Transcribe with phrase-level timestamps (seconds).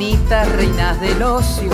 [0.00, 1.70] minitas, reinas del ocio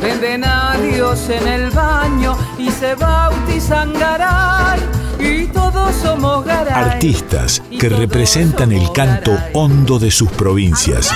[0.00, 4.80] Venden a Dios en el baño y se bautizan garay.
[5.18, 6.92] Y todos somos garay.
[6.92, 11.10] Artistas que representan el canto hondo de sus provincias.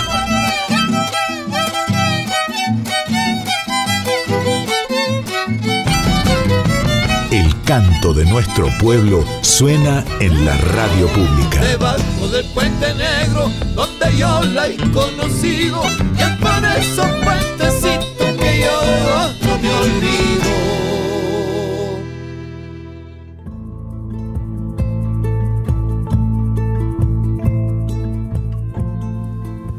[7.71, 11.61] Canto de nuestro pueblo suena en la radio pública.
[11.61, 15.81] Debajo del puente negro, donde yo la he conocido,
[16.17, 19.30] y por esos puentecitos no me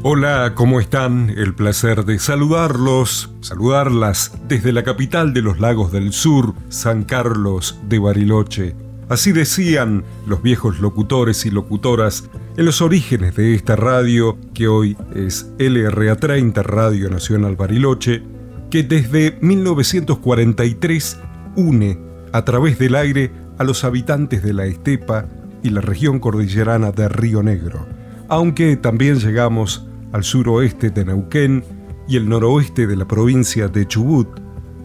[0.04, 1.30] Hola, ¿cómo están?
[1.30, 7.78] El placer de saludarlos, saludarlas desde la capital de los lagos del sur, San Carlos
[7.88, 8.74] de Bariloche.
[9.08, 14.96] Así decían los viejos locutores y locutoras en los orígenes de esta radio, que hoy
[15.14, 18.24] es LRA30 Radio Nacional Bariloche,
[18.72, 21.20] que desde 1943
[21.54, 22.00] une
[22.32, 25.28] a través del aire a los habitantes de la estepa
[25.62, 27.86] y la región cordillerana de Río Negro,
[28.28, 31.64] aunque también llegamos al suroeste de Neuquén
[32.06, 34.28] y el noroeste de la provincia de Chubut,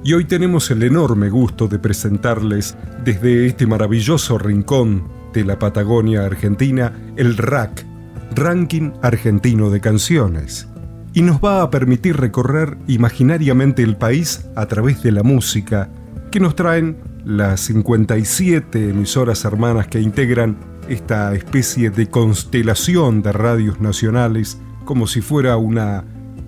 [0.04, 5.04] y hoy tenemos el enorme gusto de presentarles desde este maravilloso rincón
[5.34, 7.86] de la Patagonia Argentina el RAC,
[8.34, 10.68] Ranking Argentino de Canciones.
[11.14, 15.90] Y nos va a permitir recorrer imaginariamente el país a través de la música
[16.32, 20.58] que nos traen las 57 emisoras hermanas que integran
[20.88, 24.58] esta especie de constelación de radios nacionales
[24.88, 26.04] como si fuera una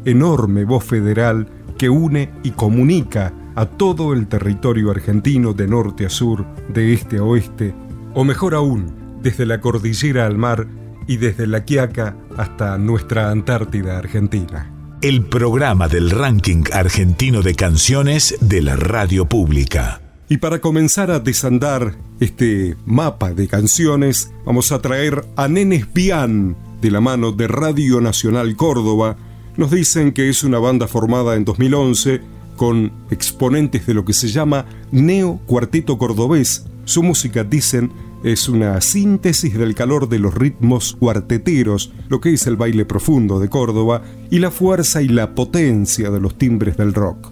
[0.05, 6.09] enorme voz federal que une y comunica a todo el territorio argentino de norte a
[6.09, 7.75] sur, de este a oeste,
[8.15, 10.65] o mejor aún, desde la cordillera al mar
[11.07, 14.71] y desde La Quiaca hasta nuestra Antártida Argentina.
[15.01, 20.01] El programa del ranking argentino de canciones de la radio pública.
[20.29, 26.55] Y para comenzar a desandar este mapa de canciones, vamos a traer a Nenes Bian
[26.81, 29.17] de la mano de Radio Nacional Córdoba.
[29.57, 32.21] Nos dicen que es una banda formada en 2011
[32.55, 36.65] con exponentes de lo que se llama Neo Cuarteto Cordobés.
[36.85, 37.91] Su música, dicen,
[38.23, 43.39] es una síntesis del calor de los ritmos cuarteteros, lo que es el baile profundo
[43.39, 47.31] de Córdoba, y la fuerza y la potencia de los timbres del rock.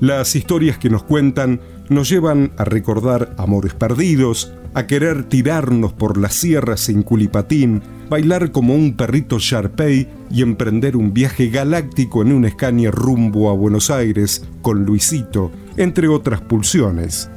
[0.00, 6.16] Las historias que nos cuentan nos llevan a recordar amores perdidos, a querer tirarnos por
[6.18, 12.30] las sierras sin culipatín, bailar como un perrito Sharpei y emprender un viaje galáctico en
[12.30, 17.28] un Scania rumbo a Buenos Aires con Luisito, entre otras pulsiones.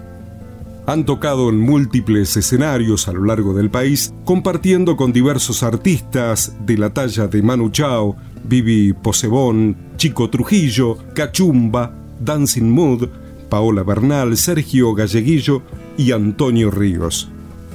[0.86, 6.78] Han tocado en múltiples escenarios a lo largo del país, compartiendo con diversos artistas de
[6.78, 13.10] la talla de Manu Chao, Vivi Posebón, Chico Trujillo, Cachumba, Dancing Mood,
[13.52, 15.62] Paola Bernal, Sergio Galleguillo
[15.98, 17.28] y Antonio Ríos.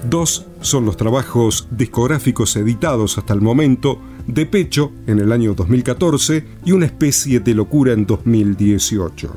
[0.09, 6.47] Dos son los trabajos discográficos editados hasta el momento, De Pecho en el año 2014
[6.65, 9.36] y Una especie de locura en 2018.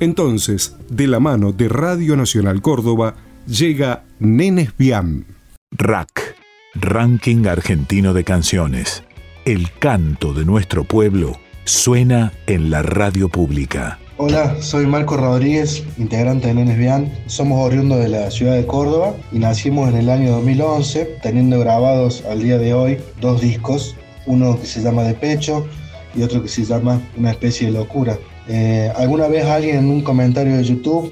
[0.00, 3.14] Entonces, de la mano de Radio Nacional Córdoba,
[3.46, 5.24] llega Nenes Biam.
[5.70, 6.34] RAC,
[6.74, 9.04] Ranking Argentino de Canciones.
[9.44, 13.99] El canto de nuestro pueblo suena en la radio pública.
[14.22, 17.10] Hola, soy Marco Rodríguez, integrante de Nenes Bian.
[17.24, 22.22] Somos oriundos de la ciudad de Córdoba y nacimos en el año 2011, teniendo grabados
[22.28, 23.96] al día de hoy dos discos,
[24.26, 25.66] uno que se llama De Pecho
[26.14, 28.18] y otro que se llama Una especie de locura.
[28.46, 31.10] Eh, alguna vez alguien en un comentario de YouTube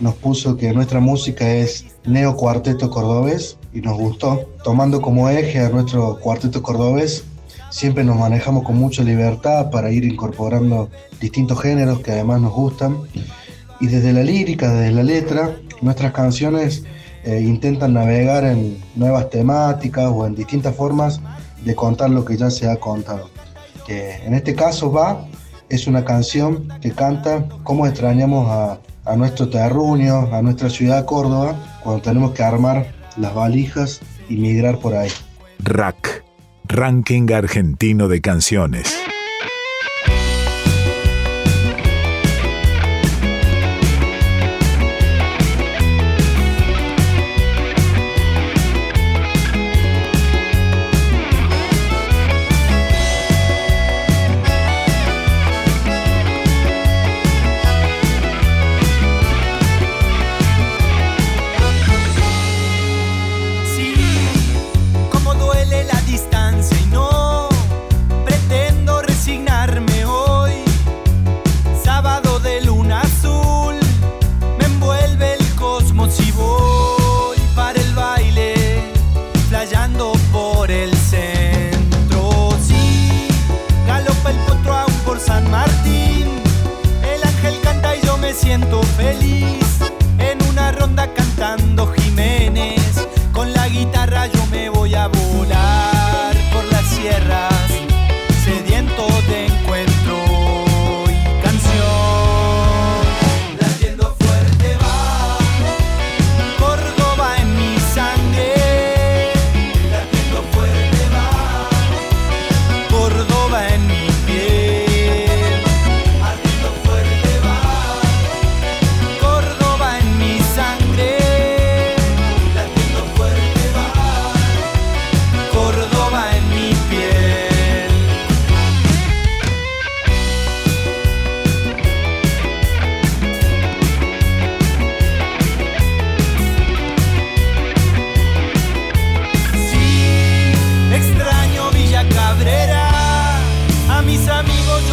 [0.00, 4.50] nos puso que nuestra música es neo cuarteto cordobés y nos gustó.
[4.64, 7.24] Tomando como eje a nuestro cuarteto cordobés,
[7.70, 10.90] siempre nos manejamos con mucha libertad para ir incorporando
[11.20, 12.98] distintos géneros que además nos gustan.
[13.80, 16.84] Y desde la lírica, desde la letra, nuestras canciones
[17.24, 21.20] eh, intentan navegar en nuevas temáticas o en distintas formas
[21.64, 23.30] de contar lo que ya se ha contado.
[23.86, 25.26] Que en este caso va
[25.68, 31.54] es una canción que canta cómo extrañamos a, a nuestro terruño, a nuestra ciudad Córdoba,
[31.82, 35.10] cuando tenemos que armar las valijas y migrar por ahí.
[35.60, 36.19] Rack,
[36.72, 39.09] Ranking Argentino de Canciones.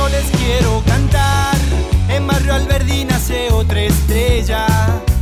[0.10, 1.56] Les quiero cantar.
[2.10, 4.66] En Barrio Alberdi nace otra estrella.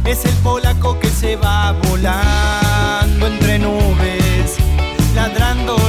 [0.05, 4.57] Es el polaco que se va volando entre nubes,
[5.15, 5.84] ladrándole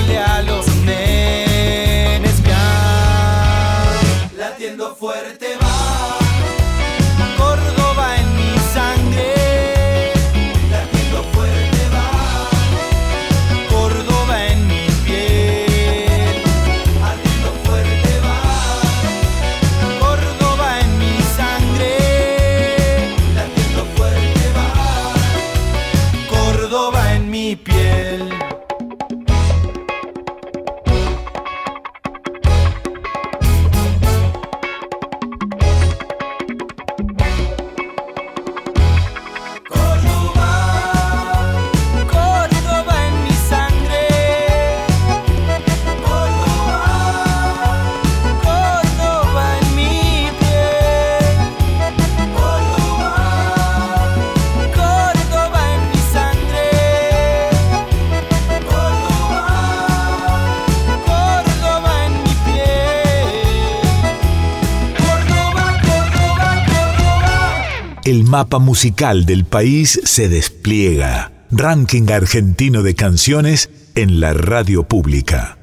[68.37, 71.33] mapa musical del país se despliega.
[71.51, 75.57] Ranking argentino de canciones en la radio pública.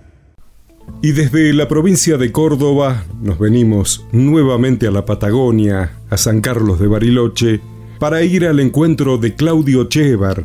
[1.04, 6.80] Y desde la provincia de Córdoba nos venimos nuevamente a la Patagonia, a San Carlos
[6.80, 7.62] de Bariloche,
[8.00, 10.44] para ir al encuentro de Claudio Chevar,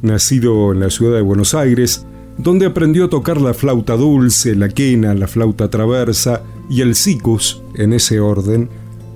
[0.00, 2.06] nacido en la ciudad de Buenos Aires,
[2.38, 7.62] donde aprendió a tocar la flauta dulce, la quena, la flauta traversa y el sicus,
[7.74, 8.70] en ese orden.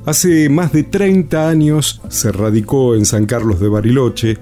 [0.08, 4.38] Hace más de 30 años se radicó en San Carlos de Bariloche,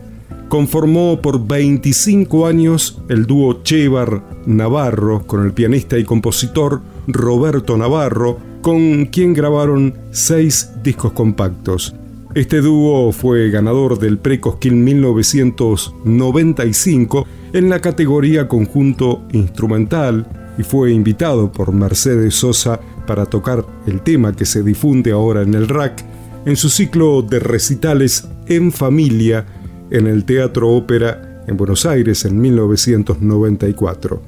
[0.49, 8.39] conformó por 25 años el dúo Chevar Navarro con el pianista y compositor Roberto Navarro,
[8.63, 11.97] con quien grabaron seis discos compactos.
[12.37, 21.51] Este dúo fue ganador del Precosquín 1995 en la categoría conjunto instrumental y fue invitado
[21.51, 26.05] por Mercedes Sosa para tocar el tema que se difunde ahora en el rack
[26.45, 29.47] en su ciclo de recitales en familia
[29.91, 34.23] en el Teatro Ópera en Buenos Aires en 1994.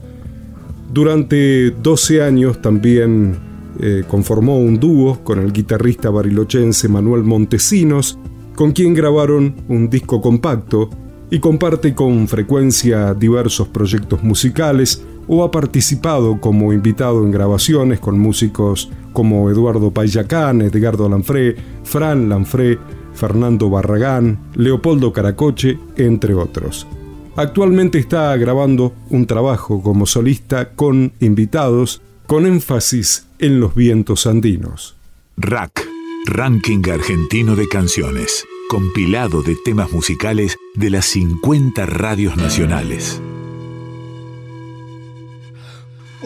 [0.92, 3.38] Durante 12 años también
[3.80, 8.18] eh, conformó un dúo con el guitarrista barilochense Manuel Montesinos,
[8.54, 10.90] con quien grabaron un disco compacto
[11.30, 18.18] y comparte con frecuencia diversos proyectos musicales o ha participado como invitado en grabaciones con
[18.18, 21.54] músicos como Eduardo Payacán, Edgardo Lanfré,
[21.85, 22.78] Fran Lanfré,
[23.14, 26.87] Fernando Barragán, Leopoldo Caracoche, entre otros.
[27.37, 34.97] Actualmente está grabando un trabajo como solista con invitados con énfasis en los vientos andinos.
[35.37, 35.87] Rack,
[36.26, 43.23] Ranking Argentino de Canciones, compilado de temas musicales de las 50 radios nacionales.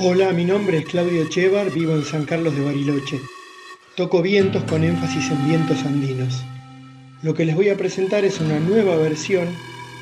[0.05, 3.21] Hola, mi nombre es Claudio Chevar, vivo en San Carlos de Bariloche.
[3.95, 6.43] Toco vientos con énfasis en vientos andinos.
[7.23, 9.47] Lo que les voy a presentar es una nueva versión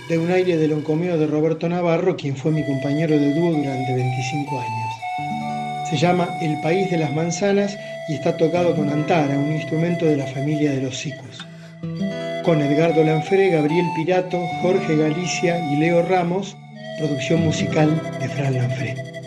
[0.09, 3.95] de un aire del oncomeo de Roberto Navarro, quien fue mi compañero de dúo durante
[3.95, 5.90] 25 años.
[5.90, 7.76] Se llama El País de las Manzanas
[8.09, 11.47] y está tocado con antara, un instrumento de la familia de los sicus.
[12.42, 16.57] Con Edgardo Lanfré, Gabriel Pirato, Jorge Galicia y Leo Ramos,
[16.97, 19.19] producción musical de Fran Lanfré.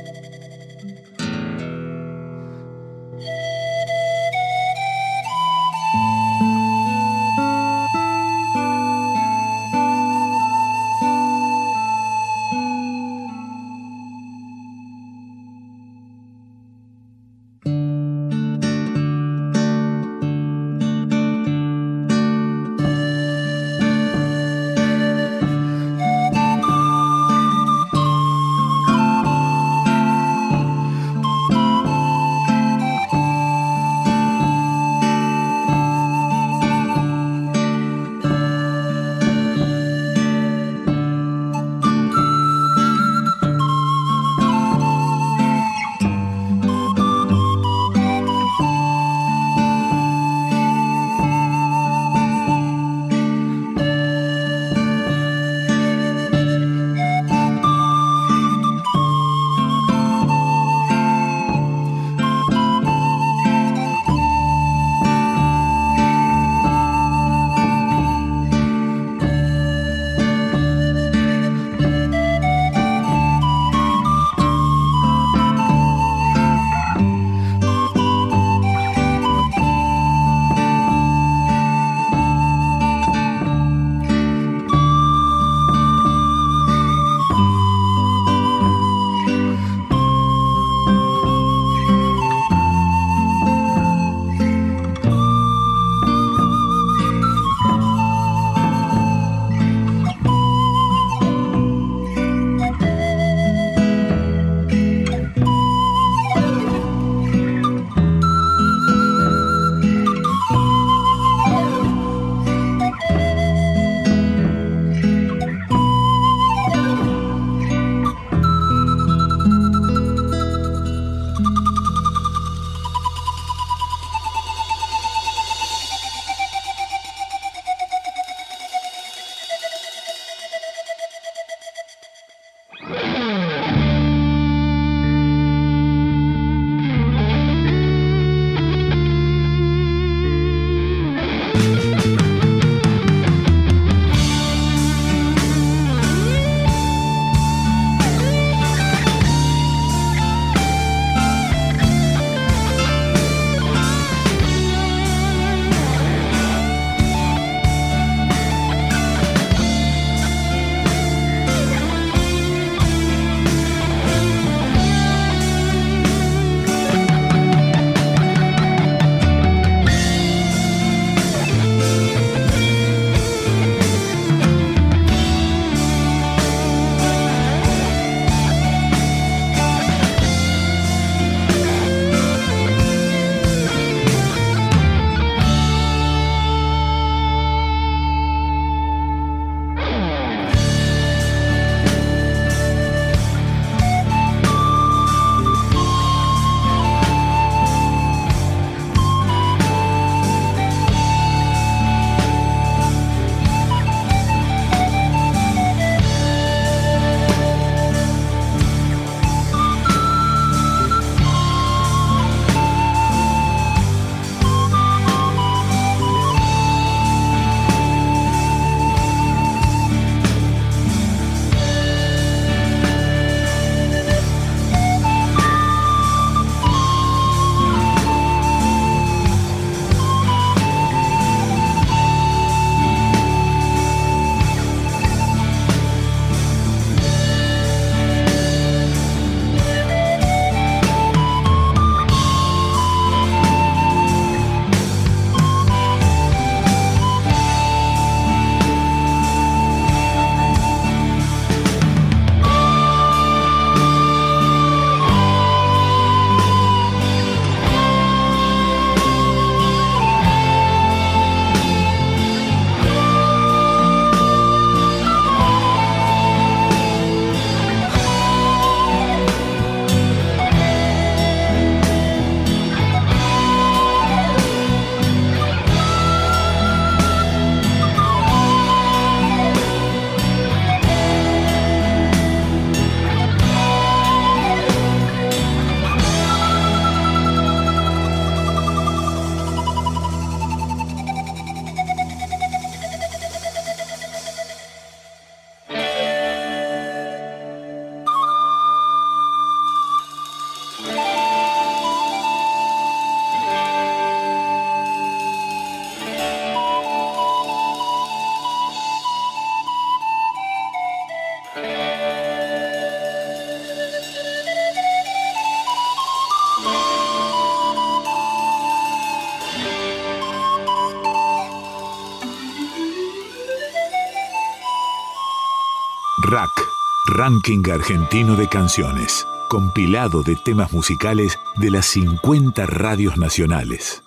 [327.26, 334.02] Ranking Argentino de Canciones, compilado de temas musicales de las 50 radios nacionales.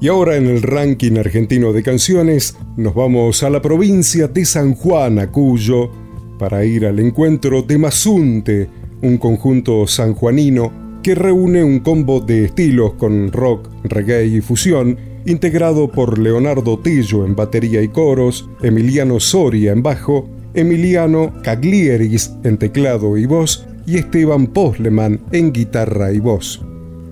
[0.00, 4.74] Y ahora en el ranking argentino de canciones nos vamos a la provincia de San
[4.74, 5.90] Juan, a Cuyo,
[6.38, 8.70] para ir al encuentro de Mazunte,
[9.02, 15.92] un conjunto sanjuanino que reúne un combo de estilos con rock, reggae y fusión, integrado
[15.92, 23.16] por Leonardo Tello en batería y coros, Emiliano Soria en bajo Emiliano Caglieris en teclado
[23.16, 26.64] y voz y Esteban Posleman en guitarra y voz.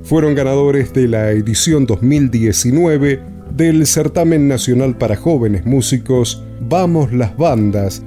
[0.04, 3.20] Fueron ganadores de la edición 2019
[3.56, 8.02] del Certamen Nacional para Jóvenes Músicos Vamos las Bandas,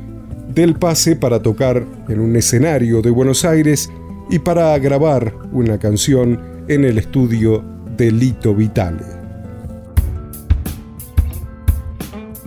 [0.53, 3.89] del pase para tocar en un escenario de Buenos Aires
[4.29, 7.63] y para grabar una canción en el estudio
[7.97, 9.03] de Lito Vitale.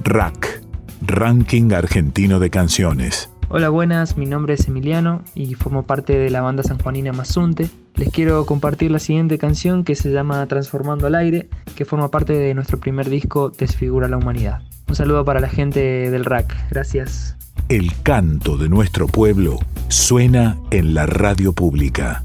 [0.04, 0.57] Rack
[1.00, 3.30] Ranking Argentino de Canciones.
[3.50, 7.70] Hola, buenas, mi nombre es Emiliano y formo parte de la banda sanjuanina Mazunte.
[7.94, 12.34] Les quiero compartir la siguiente canción que se llama Transformando al Aire, que forma parte
[12.34, 14.62] de nuestro primer disco Desfigura la Humanidad.
[14.86, 17.36] Un saludo para la gente del RAC, gracias.
[17.68, 19.58] El canto de nuestro pueblo
[19.88, 22.22] suena en la radio pública.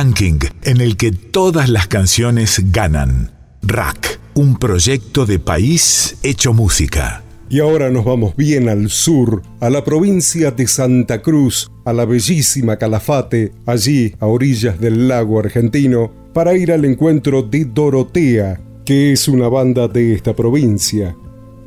[0.00, 3.32] En el que todas las canciones ganan.
[3.60, 7.22] Rack, un proyecto de país hecho música.
[7.50, 12.06] Y ahora nos vamos bien al sur, a la provincia de Santa Cruz, a la
[12.06, 19.12] bellísima Calafate, allí a orillas del lago argentino, para ir al encuentro de Dorotea, que
[19.12, 21.14] es una banda de esta provincia.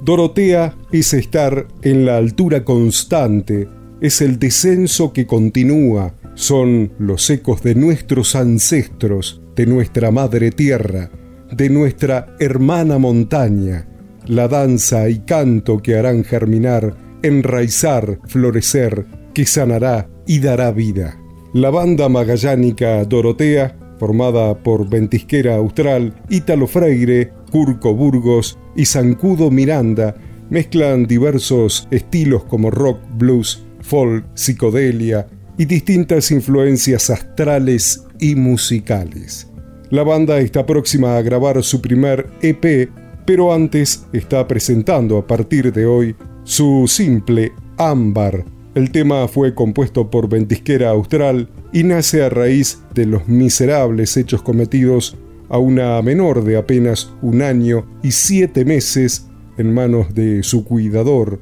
[0.01, 3.67] Dorotea es estar en la altura constante,
[4.01, 11.09] es el descenso que continúa, son los ecos de nuestros ancestros, de nuestra madre tierra,
[11.51, 13.87] de nuestra hermana montaña,
[14.25, 21.19] la danza y canto que harán germinar, enraizar, florecer, que sanará y dará vida.
[21.53, 30.15] La banda magallánica Dorotea, formada por Ventisquera Austral, Ítalo Freire, Curco Burgos y Zancudo Miranda,
[30.49, 39.47] mezclan diversos estilos como rock, blues, folk, psicodelia, y distintas influencias astrales y musicales.
[39.89, 42.89] La banda está próxima a grabar su primer EP,
[43.25, 48.45] pero antes está presentando a partir de hoy su simple Ámbar.
[48.75, 54.41] El tema fue compuesto por Ventisquera Austral y nace a raíz de los miserables hechos
[54.41, 55.15] cometidos
[55.49, 61.39] a una menor de apenas un año y siete meses en manos de su cuidador,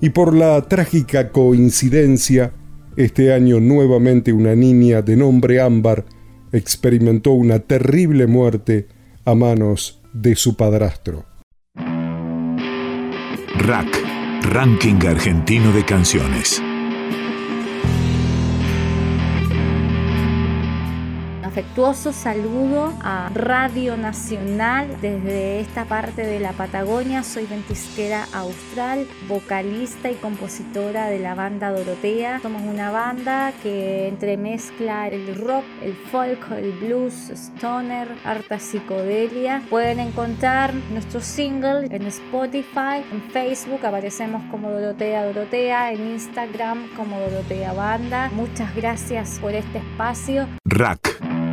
[0.00, 2.52] y por la trágica coincidencia
[2.96, 6.04] este año nuevamente una niña de nombre Ámbar
[6.52, 8.88] experimentó una terrible muerte
[9.24, 11.24] a manos de su padrastro.
[13.56, 13.88] Rack,
[14.42, 16.62] Ranking Argentino de Canciones.
[21.54, 27.22] Afectuoso saludo a Radio Nacional desde esta parte de la Patagonia.
[27.22, 32.40] Soy ventisquera austral, vocalista y compositora de la banda Dorotea.
[32.40, 39.62] Somos una banda que entremezcla el rock, el folk, el blues, stoner, harta psicodelia.
[39.70, 47.20] Pueden encontrar nuestro single en Spotify, en Facebook aparecemos como Dorotea Dorotea, en Instagram como
[47.20, 48.28] Dorotea Banda.
[48.34, 50.48] Muchas gracias por este espacio.
[50.64, 51.43] Rack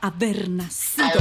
[0.00, 1.20] haber nacido.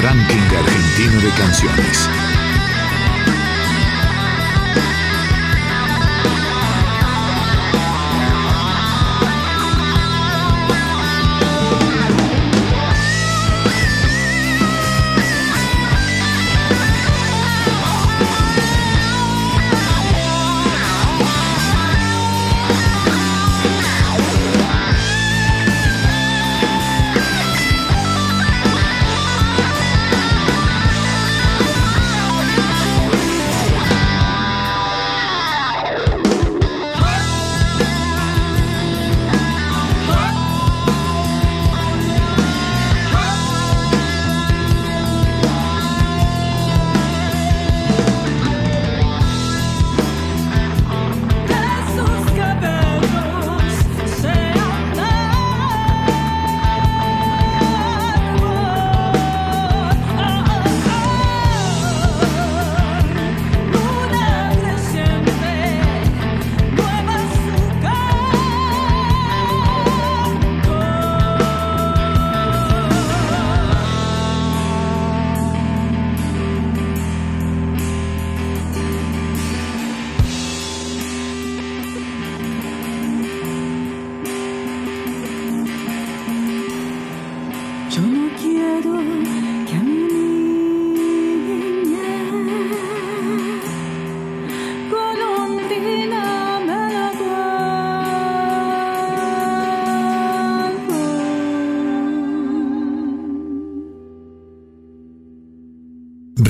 [0.00, 2.08] Ranking Argentino de Canciones.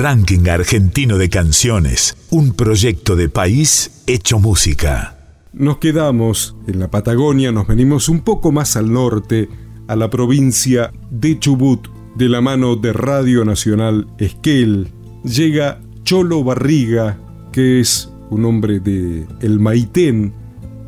[0.09, 5.19] Ranking Argentino de Canciones, un proyecto de país hecho música.
[5.53, 9.49] Nos quedamos en la Patagonia, nos venimos un poco más al norte,
[9.87, 14.87] a la provincia de Chubut, de la mano de Radio Nacional Esquel.
[15.23, 17.19] Llega Cholo Barriga,
[17.51, 20.33] que es un hombre de El Maitén,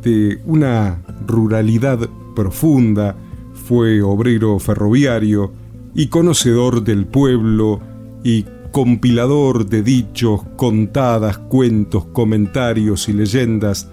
[0.02, 3.14] de una ruralidad profunda,
[3.54, 5.52] fue obrero ferroviario
[5.94, 7.80] y conocedor del pueblo
[8.24, 13.90] y compilador de dichos, contadas, cuentos, comentarios y leyendas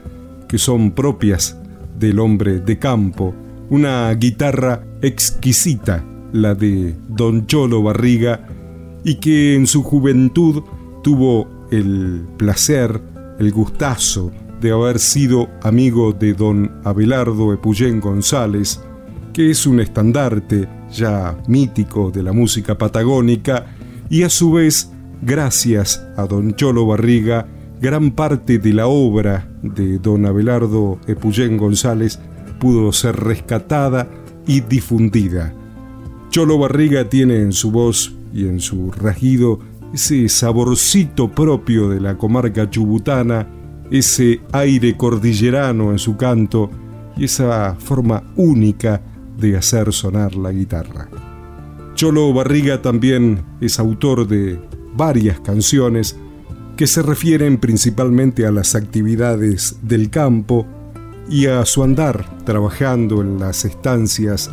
[0.48, 1.58] que son propias
[2.00, 3.36] del hombre de campo,
[3.70, 8.48] una guitarra exquisita, la de Don Cholo Barriga,
[9.04, 10.64] y que en su juventud
[11.04, 13.02] tuvo el placer,
[13.38, 18.82] el gustazo de haber sido amigo de don Abelardo Epuyén González,
[19.34, 23.66] que es un estandarte ya mítico de la música patagónica
[24.10, 24.92] y a su vez,
[25.22, 27.48] gracias a don Cholo Barriga,
[27.82, 32.20] gran parte de la obra de don Abelardo Epuyén González
[32.60, 34.10] pudo ser rescatada
[34.48, 35.54] y difundida.
[36.30, 39.60] Cholo Barriga tiene en su voz y en su rajido
[39.94, 43.48] ese saborcito propio de la comarca chubutana,
[43.90, 46.70] ese aire cordillerano en su canto
[47.18, 49.02] y esa forma única
[49.38, 51.29] de hacer sonar la guitarra.
[52.00, 54.58] Cholo Barriga también es autor de
[54.96, 56.16] varias canciones
[56.78, 60.66] que se refieren principalmente a las actividades del campo
[61.30, 64.50] y a su andar trabajando en las estancias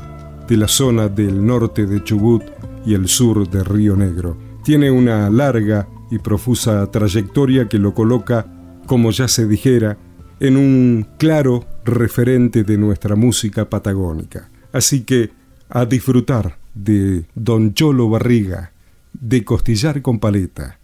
[0.48, 2.42] de la zona del norte de Chubut
[2.84, 4.36] y el sur de Río Negro.
[4.64, 8.44] Tiene una larga y profusa trayectoria que lo coloca,
[8.86, 9.96] como ya se dijera,
[10.40, 14.50] en un claro referente de nuestra música patagónica.
[14.72, 15.30] Así que
[15.68, 18.72] a disfrutar de Don Cholo Barriga,
[19.12, 20.78] de costillar con paleta.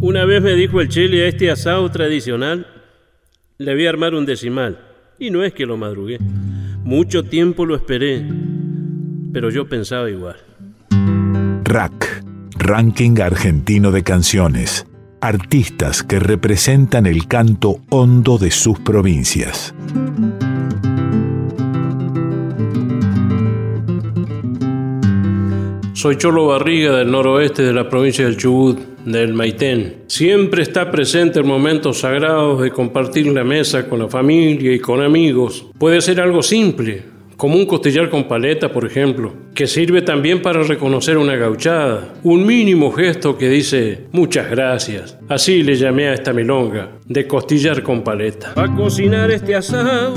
[0.00, 2.66] Una vez me dijo el chile a este asado tradicional,
[3.58, 4.78] le voy a armar un decimal.
[5.18, 6.18] Y no es que lo madrugué.
[6.84, 8.26] Mucho tiempo lo esperé,
[9.32, 10.36] pero yo pensaba igual.
[11.64, 12.24] Rack,
[12.58, 14.86] Ranking Argentino de Canciones.
[15.20, 19.74] Artistas que representan el canto hondo de sus provincias.
[25.94, 30.02] Soy Cholo Barriga del noroeste de la provincia del Chubut, del Maitén.
[30.08, 35.00] Siempre está presente en momentos sagrados de compartir la mesa con la familia y con
[35.00, 35.66] amigos.
[35.78, 37.04] Puede ser algo simple,
[37.44, 42.46] como un costillar con paleta, por ejemplo, que sirve también para reconocer una gauchada, un
[42.46, 45.18] mínimo gesto que dice muchas gracias.
[45.28, 48.54] Así le llamé a esta milonga, de costillar con paleta.
[48.56, 50.14] A cocinar este asado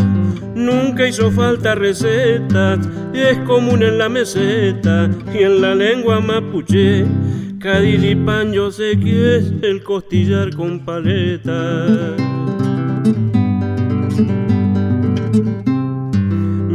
[0.56, 7.04] nunca hizo falta recetas, es común en la meseta y en la lengua mapuche.
[7.60, 12.16] Cadilipan yo sé que es el costillar con paleta.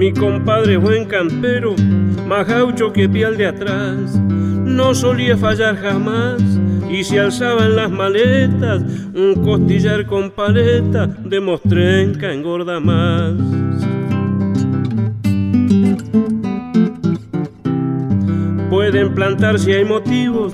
[0.02, 1.76] Mi compadre buen campero,
[2.26, 6.42] más gaucho que piel de atrás, no solía fallar jamás
[6.90, 8.82] y se alzaban las maletas,
[9.14, 13.34] un costillar con paleta de mostrenca engorda más.
[18.70, 20.52] Pueden plantar si hay motivos,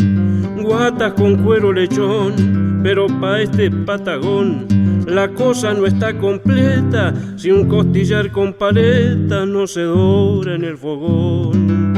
[0.59, 4.67] guatas con cuero lechón, pero pa' este patagón
[5.09, 10.77] la cosa no está completa si un costillar con paleta no se dora en el
[10.77, 11.89] fogón.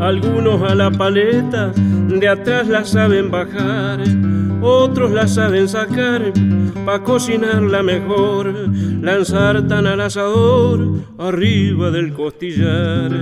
[0.00, 1.72] Algunos a la paleta
[2.08, 4.00] de atrás la saben bajar,
[4.60, 6.32] otros la saben sacar
[6.84, 8.52] pa' cocinarla mejor,
[9.04, 10.80] lanzar tan al asador
[11.18, 13.12] arriba del costillar.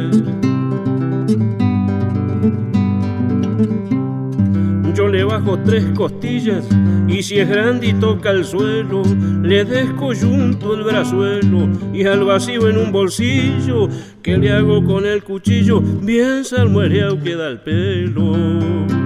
[4.95, 6.65] Yo le bajo tres costillas
[7.09, 9.03] y si es grande y toca el suelo,
[9.43, 13.89] le descoyunto el brazuelo y al vacío en un bolsillo
[14.23, 19.02] que le hago con el cuchillo, bien salmuereado queda el pelo.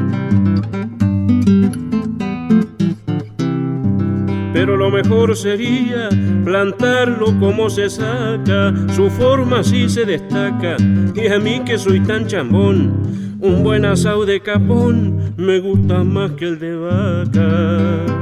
[5.07, 6.09] Mejor sería
[6.45, 10.77] plantarlo como se saca, su forma sí se destaca,
[11.15, 12.93] y a mí que soy tan chambón,
[13.41, 18.16] un buen asado de capón me gusta más que el de vaca.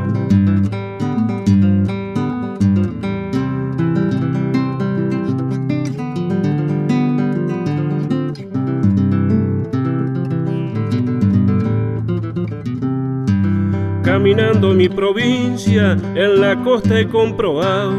[14.73, 17.93] Mi provincia, en la costa he comprobado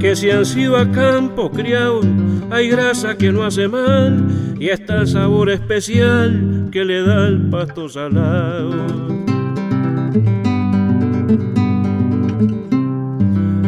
[0.00, 2.04] que si han sido a campo criados,
[2.50, 4.26] hay grasa que no hace mal
[4.58, 8.74] y está el sabor especial que le da el pasto salado.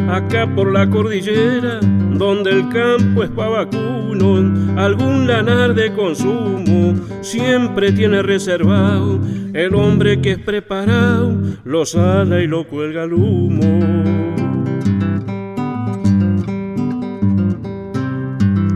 [0.09, 1.79] Acá por la cordillera,
[2.21, 9.19] donde el campo es pa' vacuno, algún lanar de consumo siempre tiene reservado
[9.55, 13.63] el hombre que es preparado lo sala y lo cuelga al humo.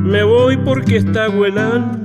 [0.03, 2.04] Me voy porque está huelán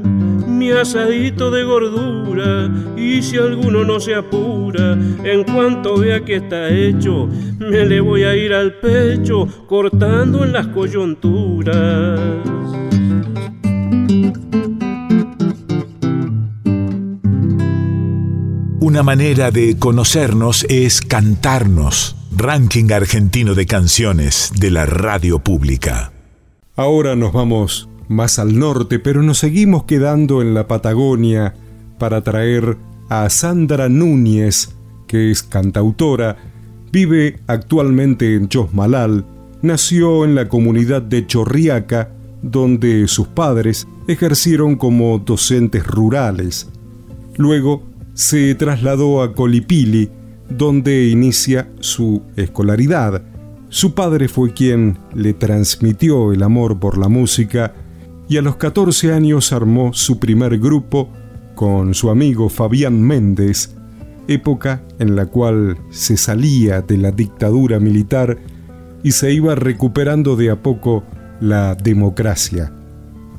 [0.61, 4.93] mi asadito de gordura y si alguno no se apura,
[5.25, 10.53] en cuanto vea que está hecho, me le voy a ir al pecho cortando en
[10.53, 12.21] las coyunturas.
[18.81, 22.17] Una manera de conocernos es cantarnos.
[22.37, 26.13] Ranking argentino de canciones de la radio pública.
[26.77, 31.55] Ahora nos vamos más al norte, pero nos seguimos quedando en la Patagonia
[31.97, 32.77] para traer
[33.09, 34.75] a Sandra Núñez,
[35.07, 36.37] que es cantautora,
[36.91, 39.25] vive actualmente en Chosmalal,
[39.63, 42.11] nació en la comunidad de Chorriaca,
[42.43, 46.69] donde sus padres ejercieron como docentes rurales.
[47.37, 47.85] Luego
[48.15, 50.11] se trasladó a Colipili,
[50.49, 53.23] donde inicia su escolaridad.
[53.69, 57.73] Su padre fue quien le transmitió el amor por la música
[58.31, 61.11] y a los 14 años armó su primer grupo
[61.57, 63.75] con su amigo Fabián Méndez,
[64.29, 68.39] época en la cual se salía de la dictadura militar
[69.03, 71.03] y se iba recuperando de a poco
[71.41, 72.73] la democracia.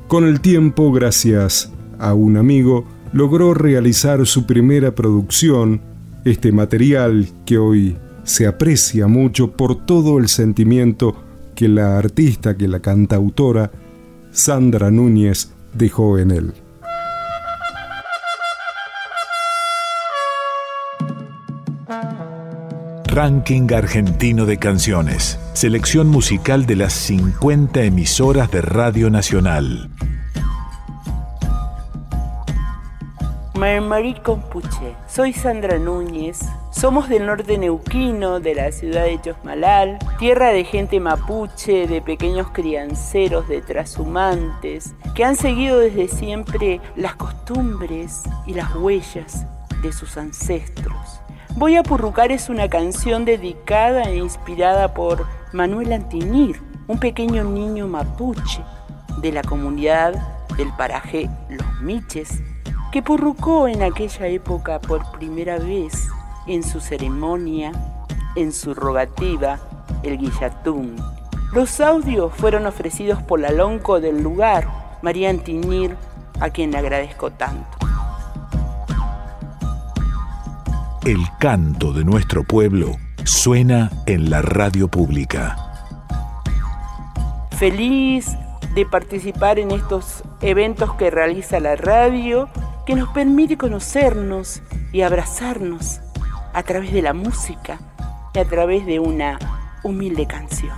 [0.10, 2.84] Con el tiempo, gracias a un amigo,
[3.14, 5.80] logró realizar su primera producción,
[6.26, 11.16] este material que hoy se aprecia mucho por todo el sentimiento
[11.56, 13.72] que la artista, que la cantautora
[14.32, 16.53] Sandra Núñez dejó en él.
[23.05, 25.38] Ranking Argentino de Canciones.
[25.53, 29.89] Selección musical de las 50 emisoras de Radio Nacional.
[33.62, 34.95] Marmarí Compuche.
[35.07, 36.39] Soy Sandra Núñez.
[36.72, 42.47] Somos del norte neuquino, de la ciudad de Chosmalal, tierra de gente mapuche, de pequeños
[42.49, 49.45] crianceros, de trashumantes, que han seguido desde siempre las costumbres y las huellas
[49.84, 51.22] de sus ancestros.
[51.55, 57.86] Voy a Purrucar es una canción dedicada e inspirada por Manuel Antinir, un pequeño niño
[57.86, 58.64] mapuche
[59.18, 60.16] de la comunidad
[60.57, 62.41] del paraje Los Miches,
[62.92, 66.10] que purrucó en aquella época por primera vez
[66.46, 67.72] en su ceremonia,
[68.36, 69.60] en su rogativa,
[70.04, 70.98] el guillatún.
[71.54, 74.68] Los audios fueron ofrecidos por la lonco del lugar,
[75.02, 75.96] María Antinir,
[76.39, 77.78] a quien le agradezco tanto.
[81.06, 82.92] El canto de nuestro pueblo
[83.24, 85.58] suena en la radio pública.
[87.58, 88.38] Feliz
[88.76, 92.50] de participar en estos eventos que realiza la radio,
[92.86, 94.61] que nos permite conocernos
[94.91, 95.99] y abrazarnos
[96.53, 97.79] a través de la música
[98.34, 99.39] y a través de una
[99.84, 100.77] humilde canción.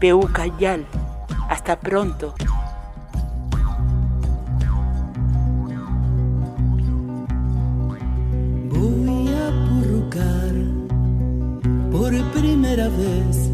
[0.00, 0.86] Peucayal,
[1.48, 2.34] hasta pronto.
[8.70, 10.54] Voy a purrucar
[11.90, 13.50] por primera vez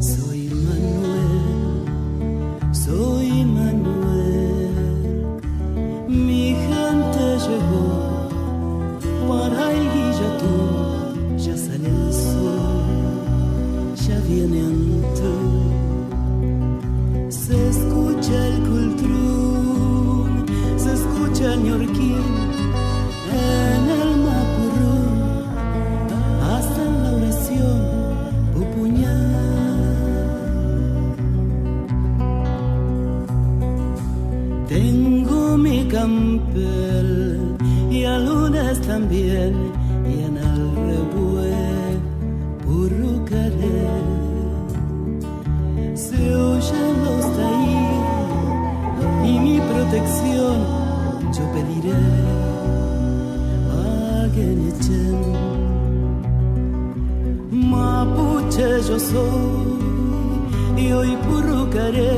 [0.00, 1.84] soy Manuel,
[7.52, 8.28] gente llegó,
[46.08, 48.02] Se oyen los taír
[49.24, 50.56] y mi protección
[51.36, 52.02] yo pediré
[53.70, 55.20] a Genechen.
[57.70, 62.14] Mapuche yo soy y hoy purrucaré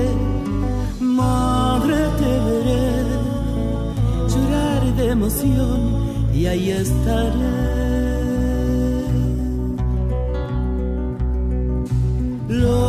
[1.01, 2.87] madre te veré
[4.33, 5.81] llorar de emoción
[6.35, 7.54] y ahí estaré.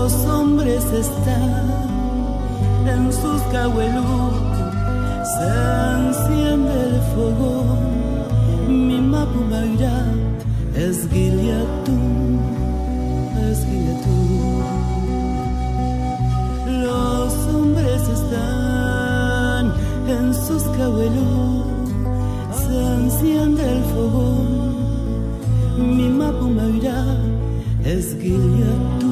[0.05, 1.65] Los hombres están
[2.85, 4.03] en sus cahuelú,
[5.33, 5.47] se
[5.97, 7.79] enciende el fogón,
[8.87, 10.05] mi mapumaira
[10.75, 11.97] es guiliatú,
[13.49, 14.17] es guiliatú.
[16.85, 19.73] Los hombres están
[20.07, 21.63] en sus cabuelú,
[22.61, 24.45] se enciende el fogón,
[25.97, 26.99] mi mapumaira
[27.83, 29.04] es guiliatú,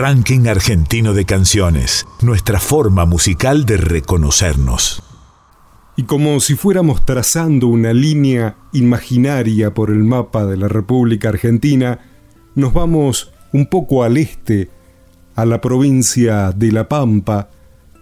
[0.00, 5.02] Ranking Argentino de Canciones, nuestra forma musical de reconocernos.
[5.94, 11.98] Y como si fuéramos trazando una línea imaginaria por el mapa de la República Argentina,
[12.54, 14.70] nos vamos un poco al este,
[15.34, 17.50] a la provincia de La Pampa,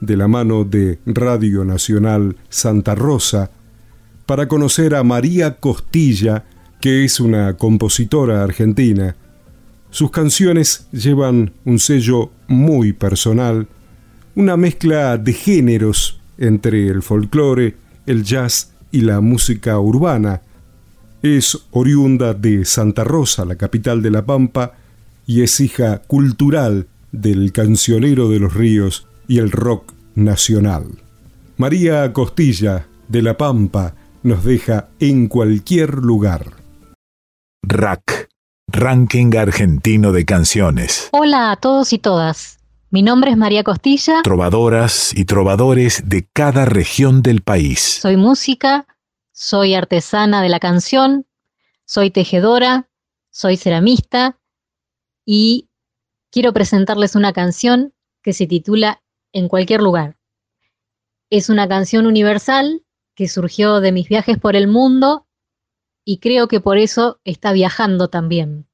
[0.01, 3.51] de la mano de Radio Nacional Santa Rosa,
[4.24, 6.44] para conocer a María Costilla,
[6.80, 9.16] que es una compositora argentina.
[9.99, 13.66] Sus canciones llevan un sello muy personal,
[14.36, 17.74] una mezcla de géneros entre el folclore,
[18.07, 20.42] el jazz y la música urbana.
[21.20, 24.74] Es oriunda de Santa Rosa, la capital de La Pampa,
[25.26, 30.84] y es hija cultural del cancionero de los ríos y el rock nacional.
[31.57, 36.53] María Costilla, de La Pampa, nos deja en cualquier lugar.
[37.64, 38.28] Rack,
[38.71, 41.09] Ranking Argentino de Canciones.
[41.12, 42.59] Hola a todos y todas.
[42.91, 44.21] Mi nombre es María Costilla.
[44.23, 47.81] Trovadoras y trovadores de cada región del país.
[48.03, 48.87] Soy música,
[49.33, 51.27] soy artesana de la canción,
[51.87, 52.91] soy tejedora,
[53.31, 54.39] soy ceramista
[55.25, 55.71] y
[56.31, 59.03] quiero presentarles una canción que se titula
[59.33, 60.19] En cualquier lugar.
[61.31, 62.83] Es una canción universal
[63.14, 65.27] que surgió de mis viajes por el mundo
[66.11, 68.66] y creo que por eso está viajando también.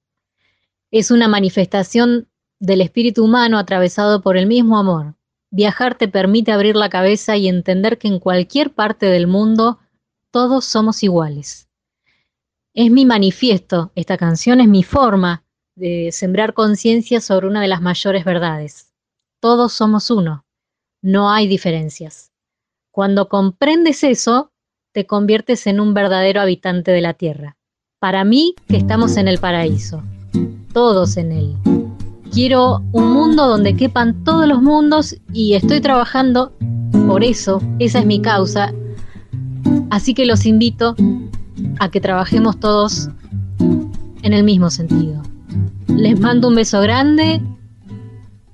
[0.93, 2.29] Es una manifestación
[2.61, 5.17] del espíritu humano atravesado por el mismo amor.
[5.51, 9.81] Viajar te permite abrir la cabeza y entender que en cualquier parte del mundo
[10.31, 11.69] todos somos iguales.
[12.73, 15.43] Es mi manifiesto, esta canción es mi forma
[15.75, 18.95] de sembrar conciencia sobre una de las mayores verdades.
[19.41, 20.47] Todos somos uno,
[21.03, 22.31] no hay diferencias.
[22.93, 24.53] Cuando comprendes eso,
[24.95, 27.57] te conviertes en un verdadero habitante de la tierra.
[27.99, 30.05] Para mí, que estamos en el paraíso,
[30.73, 31.57] todos en él.
[32.33, 36.53] Quiero un mundo donde quepan todos los mundos y estoy trabajando
[37.09, 38.73] por eso, esa es mi causa.
[39.91, 40.95] Así que los invito
[41.81, 43.09] a que trabajemos todos
[44.23, 45.23] en el mismo sentido.
[45.89, 47.43] Les mando un beso grande.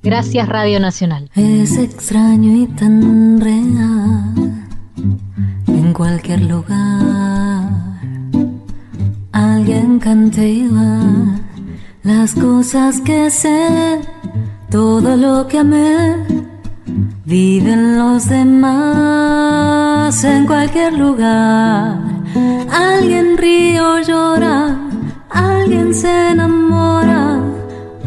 [0.03, 1.31] Gracias Radio Nacional.
[1.35, 4.60] Es extraño y tan real.
[6.01, 7.69] Cualquier lugar,
[9.33, 10.99] alguien cantiva
[12.03, 14.01] las cosas que sé,
[14.71, 16.17] todo lo que amé,
[17.27, 21.99] viven los demás en cualquier lugar.
[22.73, 24.79] Alguien ríe o llora,
[25.29, 27.43] alguien se enamora,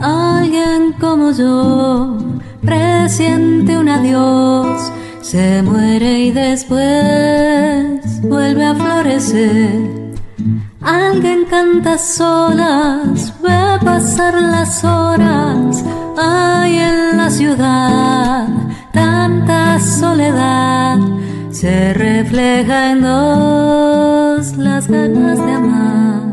[0.01, 2.17] alguien como yo
[2.59, 4.92] presiente un adiós,
[5.33, 9.81] se muere y después vuelve a florecer
[10.79, 15.83] Alguien canta solas, ve pasar las horas.
[16.19, 18.47] Hay en la ciudad
[18.91, 20.99] tanta soledad.
[21.49, 26.23] Se refleja en dos las ganas de amar.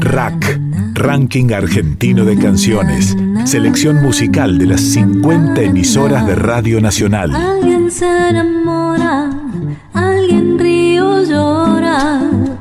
[0.00, 0.65] Rack,
[0.96, 3.16] Ranking Argentino de Canciones.
[3.44, 7.34] Selección musical de las 50 emisoras de Radio Nacional.
[7.34, 9.30] Alguien se enamora
[9.96, 12.20] Alguien río llora,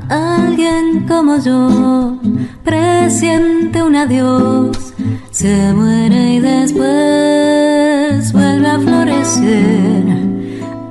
[0.09, 2.17] alguien como yo
[2.63, 4.93] presiente un adiós,
[5.31, 10.03] se muere y después vuelve a florecer.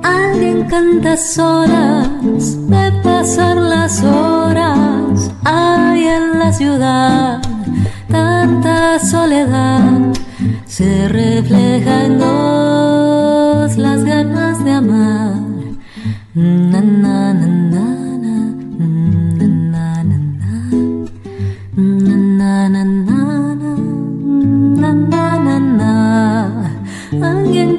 [0.03, 4.24] Alguien canta solas de pasar las horas,
[8.09, 10.13] tanta soledad,
[10.65, 15.35] se refleja en dos las ganas de amar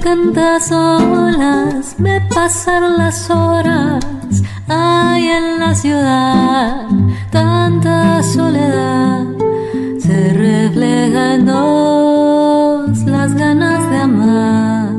[0.07, 4.05] canta solas, me pasaron las horas.
[4.69, 6.87] Hay en la ciudad
[7.33, 9.25] tanta soledad,
[9.99, 14.93] se refleja en dos las ganas de amar,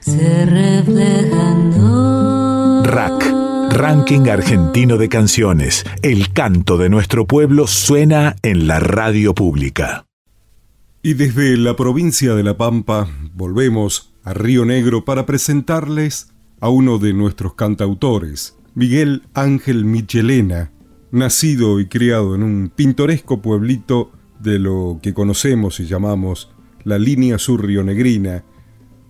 [0.00, 3.26] se refleja en Rack,
[3.70, 5.84] Ranking Argentino de Canciones.
[6.00, 10.06] El canto de nuestro pueblo suena en la radio pública.
[11.02, 16.98] Y desde la provincia de La Pampa volvemos a Río Negro para presentarles a uno
[16.98, 20.72] de nuestros cantautores, Miguel Ángel Michelena,
[21.10, 26.50] nacido y criado en un pintoresco pueblito de lo que conocemos y llamamos
[26.84, 28.44] la línea sur rionegrina,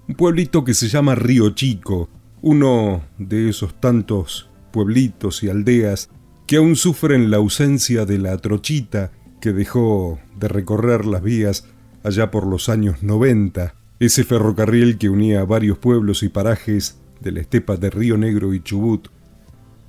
[0.09, 2.09] un pueblito que se llama Río Chico,
[2.41, 6.11] uno de esos tantos pueblitos y aldeas
[6.47, 11.67] que aún sufren la ausencia de la trochita que dejó de recorrer las vías
[12.03, 13.75] allá por los años 90,
[14.05, 18.61] ese ferrocarril que unía varios pueblos y parajes de la estepa de Río Negro y
[18.61, 19.09] Chubut.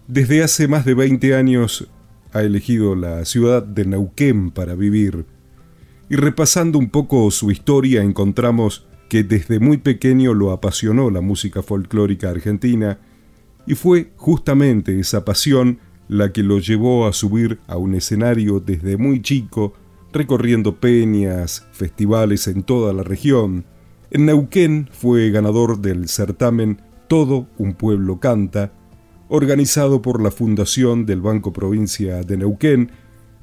[0.07, 1.88] Desde hace más de 20 años
[2.32, 5.26] ha elegido la ciudad de Neuquén para vivir.
[6.09, 11.61] Y repasando un poco su historia encontramos que desde muy pequeño lo apasionó la música
[11.61, 12.99] folclórica argentina
[13.66, 18.97] y fue justamente esa pasión la que lo llevó a subir a un escenario desde
[18.97, 19.74] muy chico,
[20.11, 23.66] recorriendo peñas, festivales en toda la región.
[24.14, 28.72] En Neuquén fue ganador del certamen Todo un pueblo canta,
[29.28, 32.91] organizado por la Fundación del Banco Provincia de Neuquén,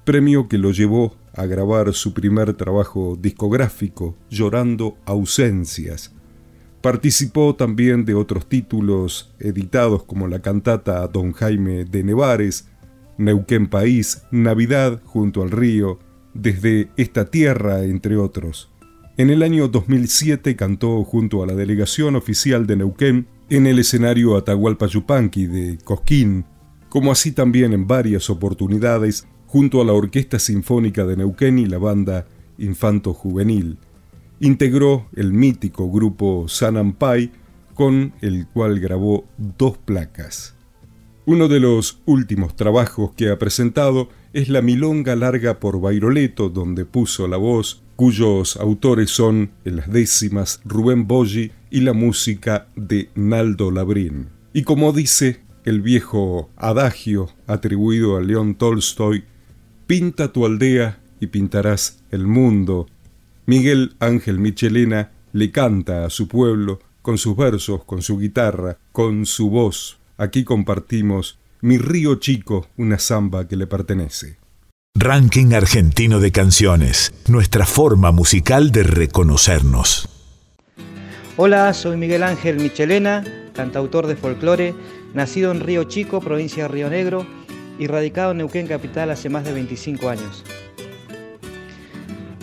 [0.04, 6.14] premio que lo llevó a grabar su primer trabajo discográfico, Llorando Ausencias.
[6.82, 12.68] Participó también de otros títulos editados como la cantata Don Jaime de Nevares,
[13.18, 15.98] Neuquén País, Navidad junto al río,
[16.32, 18.69] Desde esta tierra, entre otros.
[19.16, 24.36] En el año 2007 cantó junto a la delegación oficial de Neuquén en el escenario
[24.36, 26.44] Atahualpa Yupanqui de Cosquín,
[26.88, 31.78] como así también en varias oportunidades junto a la Orquesta Sinfónica de Neuquén y la
[31.78, 32.26] banda
[32.58, 33.78] Infanto Juvenil.
[34.38, 37.32] Integró el mítico grupo Sanampai,
[37.74, 40.54] con el cual grabó dos placas.
[41.26, 46.84] Uno de los últimos trabajos que ha presentado es la Milonga Larga por Bairoleto, donde
[46.84, 53.10] puso la voz, cuyos autores son en las décimas Rubén Boggi y la música de
[53.14, 54.30] Naldo Labrín.
[54.54, 59.24] Y como dice el viejo adagio atribuido a León Tolstoy,
[59.86, 62.86] Pinta tu aldea y pintarás el mundo.
[63.44, 69.26] Miguel Ángel Michelena le canta a su pueblo con sus versos, con su guitarra, con
[69.26, 69.98] su voz.
[70.16, 74.39] Aquí compartimos Mi río chico, una samba que le pertenece.
[75.02, 80.06] Ranking argentino de canciones, nuestra forma musical de reconocernos.
[81.38, 83.24] Hola, soy Miguel Ángel Michelena,
[83.54, 84.74] cantautor de folclore,
[85.14, 87.26] nacido en Río Chico, provincia de Río Negro,
[87.78, 90.44] y radicado en Neuquén Capital hace más de 25 años.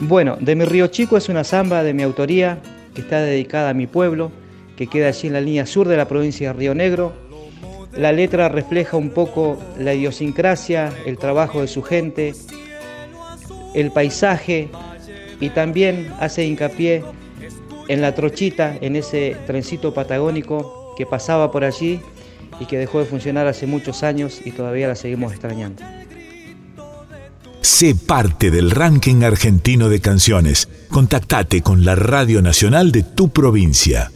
[0.02, 2.60] Bueno, De mi Río Chico es una samba de mi autoría
[2.96, 4.32] que está dedicada a mi pueblo,
[4.76, 7.14] que queda allí en la línea sur de la provincia de Río Negro.
[7.98, 12.36] La letra refleja un poco la idiosincrasia, el trabajo de su gente,
[13.74, 14.70] el paisaje
[15.40, 17.04] y también hace hincapié
[17.88, 22.02] en la trochita, en ese trencito patagónico que pasaba por allí
[22.60, 25.84] y que dejó de funcionar hace muchos años y todavía la seguimos extrañando.
[27.62, 30.70] Sé parte del ranking argentino de canciones.
[30.90, 34.12] Contactate con la Radio Nacional de tu provincia.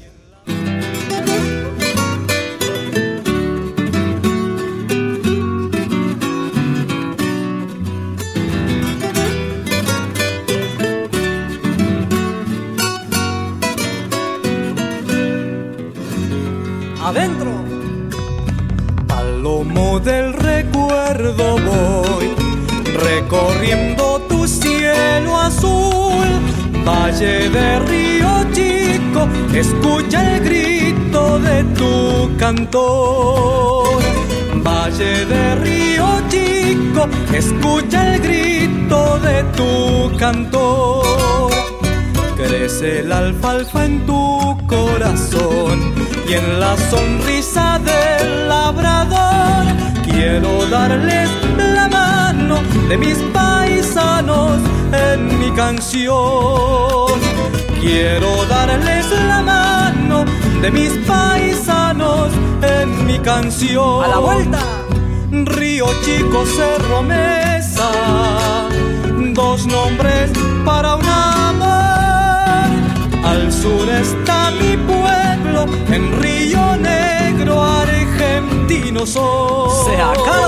[27.22, 34.02] Valle de río chico, escucha el grito de tu cantor.
[34.64, 41.52] Valle de río chico, escucha el grito de tu cantor.
[42.36, 45.94] Crece el alfalfa en tu corazón
[46.28, 49.66] y en la sonrisa del labrador
[50.04, 51.81] quiero darles la
[52.52, 54.60] mano de mis paisanos
[54.92, 57.20] en mi canción.
[57.80, 60.26] Quiero darles la mano
[60.62, 62.32] de mis paisanos
[62.62, 64.04] en mi canción.
[64.04, 64.60] A la vuelta.
[65.32, 67.90] Río Chico, Cerro Mesa,
[69.34, 70.30] dos nombres
[70.66, 72.70] para un amor.
[73.24, 77.64] Al sur está mi pueblo, en Río Negro,
[78.72, 79.86] argentino soy.
[79.86, 80.48] Se acaba.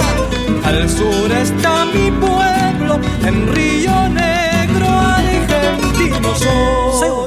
[0.64, 7.23] Al sur está mi pueblo, en Río Negro, argentino soy.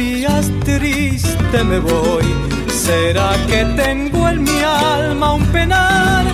[0.00, 2.24] Las vías tristes me voy,
[2.68, 6.24] ¿Será que tengo en mi alma un penar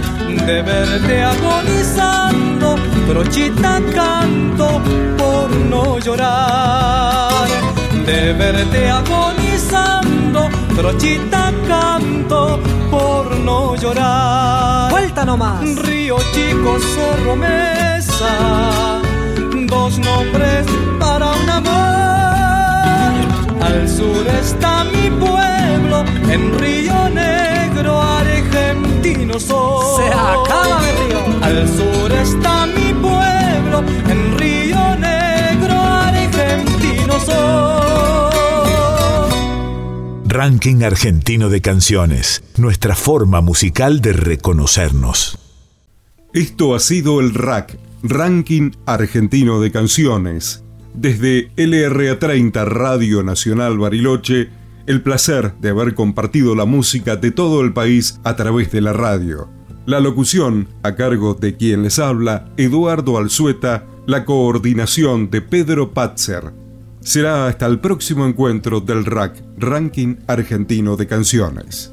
[0.46, 2.76] de verte agonizando,
[3.08, 4.80] brochita canto
[5.18, 7.48] por no llorar.
[8.04, 12.60] De verte agonizando, brochita canto
[12.90, 14.90] por no llorar.
[14.90, 15.62] Vuelta nomás.
[15.82, 19.00] Río Chico, Zorro Mesa,
[19.66, 20.66] dos nombres
[21.00, 21.95] para un amor.
[23.76, 30.02] Al sur está mi pueblo, en Río Negro, argentino soy.
[30.02, 31.18] Se acaba de río.
[31.42, 38.32] Al sur está mi pueblo, en Río Negro, argentino soy.
[40.24, 45.38] Ranking Argentino de Canciones, nuestra forma musical de reconocernos.
[46.32, 50.62] Esto ha sido el RAC, Ranking Argentino de Canciones.
[50.97, 54.49] Desde LRA30 Radio Nacional Bariloche,
[54.86, 58.94] el placer de haber compartido la música de todo el país a través de la
[58.94, 59.51] radio.
[59.84, 66.55] La locución, a cargo de quien les habla, Eduardo Alzueta, la coordinación de Pedro Patzer.
[67.01, 71.92] Será hasta el próximo encuentro del RAC, Ranking Argentino de Canciones.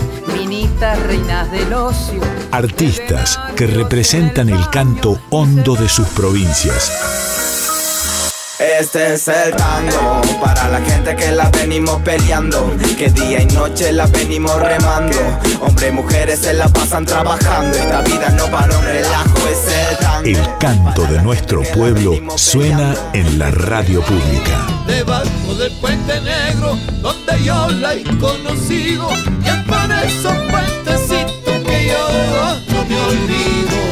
[0.33, 2.21] minitas, reinas del ocio.
[2.51, 6.91] Artistas que representan el canto hondo de sus provincias.
[8.59, 13.91] Este es el tango para la gente que la venimos peleando, que día y noche
[13.91, 15.17] la venimos remando.
[15.61, 17.75] Hombres y mujeres se la pasan trabajando.
[17.75, 20.10] Esta vida no para un relajo, es el tango.
[20.23, 24.67] El canto de nuestro pueblo suena en la radio pública.
[24.85, 29.09] Debajo del puente negro, donde yo la he conocido,
[29.43, 32.07] y es por esos puentecitos que yo
[32.69, 33.90] no me olvido.